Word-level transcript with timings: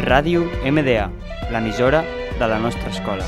Ràdio 0.00 0.48
MDA, 0.64 1.10
l'emissora 1.52 2.00
de 2.38 2.46
la 2.48 2.58
nostra 2.58 2.88
escola. 2.88 3.22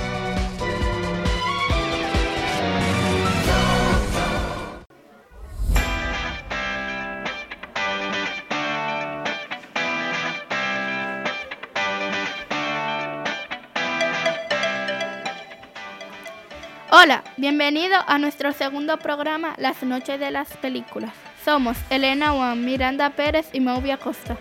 Hola, 16.91 17.23
bienvenido 17.37 17.97
a 18.07 18.19
nuestro 18.19 18.53
segundo 18.53 18.97
programa 18.97 19.55
Las 19.59 19.83
Noches 19.83 20.19
de 20.19 20.31
las 20.31 20.57
Películas. 20.57 21.13
Somos 21.45 21.77
Elena 21.91 22.31
Juan, 22.31 22.65
Miranda 22.65 23.11
Pérez 23.11 23.51
y 23.53 23.61
Mauvia 23.61 23.99
Costa. 23.99 24.39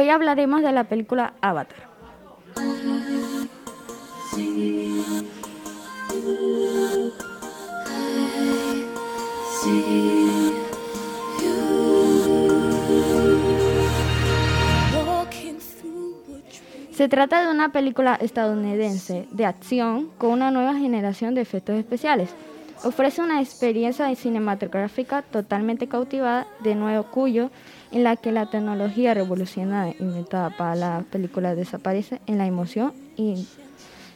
Hoy 0.00 0.08
hablaremos 0.08 0.62
de 0.62 0.72
la 0.72 0.84
película 0.84 1.34
Avatar. 1.42 1.76
Se 16.92 17.08
trata 17.10 17.42
de 17.42 17.50
una 17.50 17.70
película 17.70 18.14
estadounidense 18.14 19.28
de 19.30 19.44
acción 19.44 20.08
con 20.16 20.30
una 20.30 20.50
nueva 20.50 20.72
generación 20.76 21.34
de 21.34 21.42
efectos 21.42 21.76
especiales. 21.76 22.30
Ofrece 22.84 23.20
una 23.20 23.42
experiencia 23.42 24.14
cinematográfica 24.14 25.20
totalmente 25.20 25.88
cautivada, 25.88 26.46
de 26.60 26.74
nuevo 26.74 27.02
cuyo, 27.10 27.50
en 27.92 28.04
la 28.04 28.16
que 28.16 28.32
la 28.32 28.46
tecnología 28.46 29.14
revolucionada 29.14 29.92
inventada 29.98 30.50
para 30.50 30.74
la 30.74 31.04
película 31.10 31.54
desaparece 31.54 32.20
en 32.26 32.38
la 32.38 32.46
emoción 32.46 32.92
y 33.16 33.46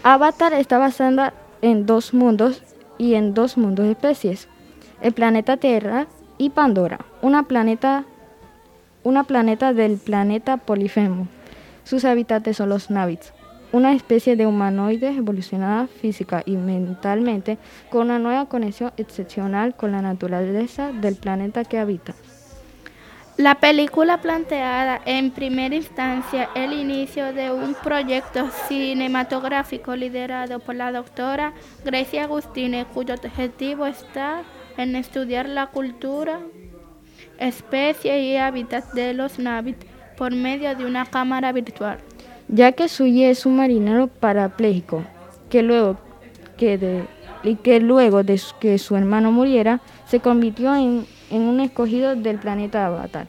Avatar 0.03 0.55
está 0.55 0.79
basada 0.79 1.35
en 1.61 1.85
dos 1.85 2.15
mundos 2.15 2.63
y 2.99 3.15
en 3.15 3.35
dos 3.35 3.57
mundos 3.57 3.87
de 3.87 3.93
especies, 3.93 4.49
el 5.01 5.13
planeta 5.13 5.57
Tierra 5.57 6.07
y 6.39 6.51
Pandora, 6.51 6.99
una 7.21 7.45
planeta, 7.45 8.05
una 9.03 9.25
planeta 9.25 9.73
del 9.73 9.99
planeta 9.99 10.57
Polifemo. 10.57 11.29
Sus 11.85 12.05
habitantes 12.05 12.57
son 12.57 12.69
los 12.69 12.91
Navits, 12.91 13.33
una 13.73 13.95
especie 13.95 14.37
de 14.37 14.47
humanoides 14.47 15.17
evolucionada 15.17 15.87
física 15.87 16.43
y 16.45 16.57
mentalmente 16.57 17.59
con 17.91 18.03
una 18.03 18.19
nueva 18.19 18.47
conexión 18.47 18.93
excepcional 18.97 19.75
con 19.75 19.93
la 19.93 20.03
naturaleza 20.03 20.93
del 20.93 21.17
planeta 21.17 21.65
que 21.65 21.79
habita. 21.79 22.15
La 23.43 23.57
película 23.57 24.19
planteada 24.19 25.01
en 25.05 25.33
primera 25.33 25.75
instancia 25.75 26.49
el 26.55 26.73
inicio 26.73 27.33
de 27.33 27.51
un 27.51 27.75
proyecto 27.75 28.49
cinematográfico 28.69 29.97
liderado 29.97 30.61
por 30.61 30.77
la 30.77 30.93
doctora 30.93 31.53
Gracie 31.85 32.21
Agustine, 32.21 32.85
cuyo 32.85 33.15
objetivo 33.15 33.87
está 33.87 34.43
en 34.77 34.95
estudiar 34.95 35.49
la 35.49 35.67
cultura, 35.67 36.39
especie 37.41 38.23
y 38.23 38.37
hábitat 38.37 38.93
de 38.93 39.13
los 39.13 39.41
Navit 39.41 39.87
por 40.17 40.33
medio 40.33 40.77
de 40.77 40.87
una 40.87 41.05
cámara 41.05 41.51
virtual. 41.51 41.99
Ya 42.47 42.71
que 42.71 42.89
Suyi 42.89 43.25
es 43.25 43.45
un 43.45 43.57
marinero 43.57 44.07
parapléjico, 44.07 45.03
que 45.51 45.65
luego 45.65 45.97
que 46.57 46.79
de, 46.79 47.09
que 47.65 47.81
luego 47.81 48.23
de 48.23 48.41
que 48.61 48.79
su 48.79 48.95
hermano 48.95 49.33
muriera, 49.33 49.81
se 50.07 50.21
convirtió 50.21 50.77
en 50.77 51.07
en 51.33 51.43
un 51.43 51.61
escogido 51.61 52.15
del 52.15 52.39
planeta 52.39 52.87
Avatar, 52.87 53.27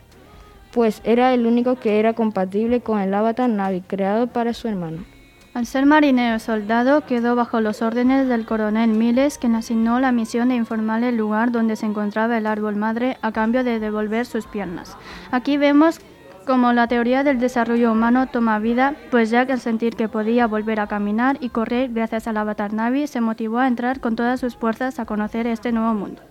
pues 0.71 1.01
era 1.03 1.33
el 1.33 1.47
único 1.47 1.75
que 1.79 1.99
era 1.99 2.13
compatible 2.13 2.81
con 2.81 2.99
el 2.99 3.13
Avatar 3.13 3.49
Navi 3.49 3.81
creado 3.81 4.27
para 4.27 4.53
su 4.53 4.67
hermano. 4.67 5.05
Al 5.53 5.67
ser 5.67 5.85
marinero 5.85 6.39
soldado, 6.39 7.05
quedó 7.05 7.35
bajo 7.35 7.61
los 7.61 7.83
órdenes 7.83 8.27
del 8.27 8.45
coronel 8.45 8.89
Miles, 8.89 9.37
quien 9.37 9.53
asignó 9.53 9.99
la 9.99 10.11
misión 10.11 10.49
de 10.49 10.55
informarle 10.55 11.09
el 11.09 11.17
lugar 11.17 11.51
donde 11.51 11.75
se 11.75 11.85
encontraba 11.85 12.37
el 12.37 12.47
árbol 12.47 12.75
madre 12.75 13.17
a 13.21 13.31
cambio 13.31 13.63
de 13.63 13.79
devolver 13.79 14.25
sus 14.25 14.47
piernas. 14.47 14.97
Aquí 15.31 15.57
vemos 15.57 15.99
como 16.47 16.73
la 16.73 16.87
teoría 16.87 17.23
del 17.23 17.39
desarrollo 17.39 17.91
humano 17.91 18.27
toma 18.27 18.59
vida, 18.59 18.95
pues 19.11 19.29
Jack 19.29 19.51
al 19.51 19.61
sentir 19.61 19.95
que 19.95 20.09
podía 20.09 20.45
volver 20.45 20.79
a 20.79 20.87
caminar 20.87 21.37
y 21.39 21.49
correr 21.49 21.93
gracias 21.93 22.27
al 22.27 22.35
Avatar 22.35 22.73
Navi, 22.73 23.07
se 23.07 23.21
motivó 23.21 23.59
a 23.59 23.67
entrar 23.67 24.01
con 24.01 24.15
todas 24.15 24.39
sus 24.39 24.57
fuerzas 24.57 24.99
a 24.99 25.05
conocer 25.05 25.47
este 25.47 25.71
nuevo 25.71 25.93
mundo. 25.93 26.21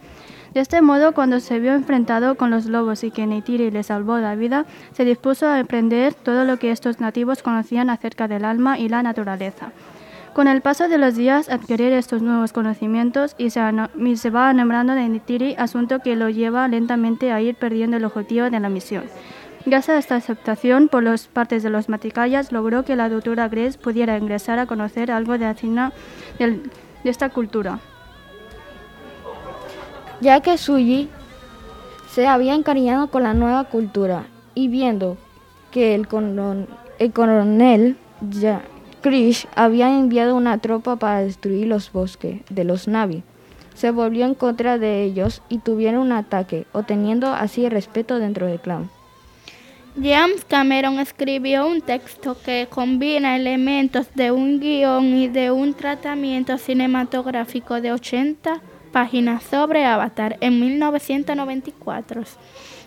De 0.55 0.61
este 0.61 0.83
modo, 0.83 1.13
cuando 1.13 1.41
se 1.41 1.59
vio 1.61 1.73
enfrentado 1.73 2.35
con 2.35 2.51
los 2.51 2.67
lobos 2.67 3.05
y 3.05 3.11
que 3.11 3.27
Neytiri 3.27 3.71
le 3.71 3.83
salvó 3.83 4.19
la 4.19 4.35
vida, 4.35 4.67
se 4.93 5.07
dispuso 5.07 5.47
a 5.47 5.59
aprender 5.59 6.13
todo 6.13 6.45
lo 6.45 6.59
que 6.59 6.71
estos 6.71 7.01
nativos 7.01 7.43
conocían 7.43 7.89
acerca 7.89 8.29
del 8.29 8.45
alma 8.45 8.79
y 8.79 8.91
la 8.91 9.03
naturaleza. 9.03 9.73
Con 10.35 10.49
el 10.49 10.61
paso 10.61 10.89
de 10.89 10.99
los 10.99 11.17
días, 11.17 11.49
adquirir 11.49 11.95
estos 11.95 12.21
nuevos 12.21 12.53
conocimientos 12.53 13.35
y 13.39 13.49
se, 13.49 13.61
va 13.63 14.51
enamorando 14.51 14.95
de 14.95 15.09
Neytiri, 15.09 15.55
asunto 15.57 16.01
que 16.01 16.17
lo 16.17 16.29
lleva 16.29 16.69
lentamente 16.69 17.33
a 17.33 17.41
ir 17.41 17.55
perdiendo 17.55 17.97
el 17.97 18.05
objetivo 18.05 18.51
de 18.51 18.61
la 18.61 18.69
misión. 18.69 19.05
Gracias 19.65 19.97
a 19.97 19.99
esta 19.99 20.17
aceptación 20.17 20.89
por 20.89 21.03
las 21.03 21.29
partes 21.29 21.63
de 21.63 21.71
los 21.71 21.89
maticayas, 21.89 22.53
logró 22.53 22.85
que 22.85 22.97
la 22.97 23.09
doctora 23.09 23.49
Grace 23.49 23.79
pudiera 23.79 24.19
ingresar 24.19 24.59
a 24.59 24.67
conocer 24.67 25.13
algo 25.13 25.39
de 25.39 25.47
la 25.47 25.93
de 27.05 27.11
esta 27.11 27.31
cultura 27.31 27.79
ya 30.23 30.41
que 30.41 30.57
Suji 30.57 31.09
se 32.09 32.29
había 32.29 32.55
encariñado 32.55 33.09
con 33.09 33.25
la 33.25 33.35
nueva 33.35 33.65
cultura 33.65 34.27
y 34.55 34.69
viendo 34.69 35.17
que 35.73 35.97
el, 35.97 36.07
coronel 36.07 37.97
Krish 39.01 39.49
había 39.57 39.91
enviado 39.91 40.37
una 40.37 40.59
tropa 40.59 40.95
para 40.95 41.23
destruir 41.23 41.67
los 41.67 41.91
bosques 41.91 42.43
de 42.51 42.63
los 42.63 42.87
Navi, 42.87 43.25
se 43.75 43.91
volvió 43.91 44.25
en 44.25 44.35
contra 44.35 44.79
de 44.79 45.03
ellos 45.03 45.43
y 45.49 45.59
tuvieron 45.59 46.03
un 46.03 46.13
ataque, 46.13 46.67
obteniendo 46.73 47.33
así 47.33 47.65
el 47.65 47.73
respeto 47.73 48.21
dentro 48.21 48.47
del 48.47 48.61
clan. 48.61 48.91
James 50.01 50.45
Cameron 50.47 51.01
escribió 51.01 51.67
un 51.67 51.81
texto 51.81 52.37
que 52.45 52.69
combina 52.71 53.37
elementos 53.37 54.07
de 54.15 54.31
un 54.31 54.61
guion 54.61 55.05
y 55.17 55.29
de 55.29 55.51
un 55.51 55.75
tratamiento 55.75 56.57
cinematográfico 56.59 57.81
de 57.81 57.93
80 57.93 58.61
páginas 58.93 59.43
sobre 59.43 59.85
Avatar 59.85 60.37
en 60.41 60.61
1994 60.61 62.23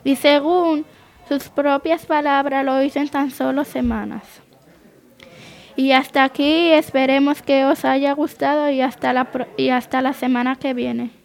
y 0.04 0.16
según 0.16 0.86
sus 1.28 1.50
propias 1.50 2.06
palabras 2.06 2.64
lo 2.64 2.82
hizo 2.82 3.00
en 3.00 3.10
tan 3.10 3.32
solo 3.32 3.66
semanas. 3.66 4.24
Y 5.76 5.92
hasta 5.92 6.24
aquí 6.24 6.72
esperemos 6.72 7.42
que 7.42 7.66
os 7.66 7.84
haya 7.84 8.14
gustado 8.14 8.70
y 8.70 8.80
hasta 8.80 9.12
la, 9.12 9.28
y 9.58 9.70
hasta 9.70 10.02
la 10.02 10.14
semana 10.14 10.56
que 10.56 10.74
viene. 10.74 11.25